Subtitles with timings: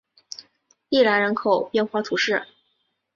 [0.89, 2.47] 蒂兰人口变化图示